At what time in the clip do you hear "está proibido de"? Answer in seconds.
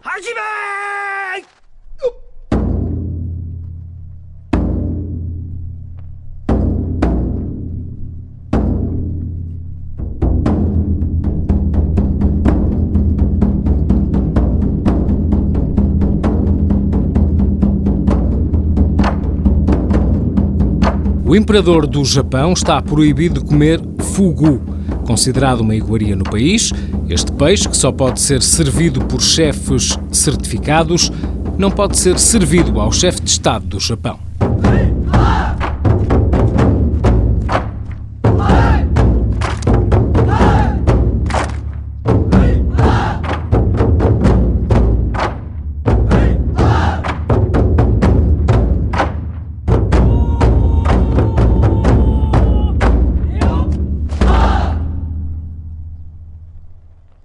22.52-23.46